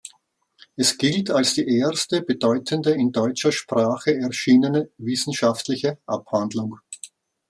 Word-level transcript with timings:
Es 0.75 0.97
gilt 0.97 1.29
als 1.29 1.53
die 1.53 1.77
erste 1.77 2.23
bedeutende 2.23 2.89
in 2.89 3.11
deutscher 3.11 3.51
Sprache 3.51 4.15
erschienene 4.17 4.89
wissenschaftliche 4.97 5.99
Abhandlung. 6.07 6.79